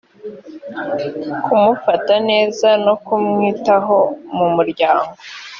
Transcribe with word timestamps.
kumufata 1.43 2.15
neza 2.29 2.67
no 2.85 2.95
kumwitaho 3.05 3.97
mu 4.37 4.47
muryango 4.55 5.11